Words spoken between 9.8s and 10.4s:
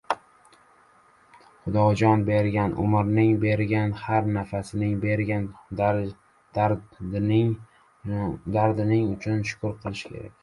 Xudojon…